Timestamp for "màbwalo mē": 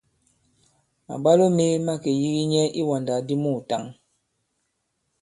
1.05-1.65